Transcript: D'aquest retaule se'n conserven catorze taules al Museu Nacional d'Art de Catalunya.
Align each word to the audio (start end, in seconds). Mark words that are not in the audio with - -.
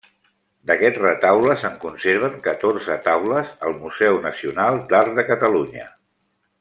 D'aquest 0.69 0.95
retaule 1.01 1.55
se'n 1.63 1.75
conserven 1.83 2.39
catorze 2.47 2.97
taules 3.09 3.53
al 3.69 3.77
Museu 3.83 4.19
Nacional 4.25 4.81
d'Art 4.95 5.17
de 5.21 5.27
Catalunya. 5.29 5.87